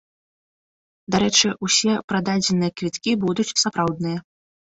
Дарэчы, 1.15 1.51
усе 1.67 1.93
прададзеныя 2.13 2.71
квіткі 2.81 3.11
будуць 3.27 3.47
сапраўдныя. 3.67 4.17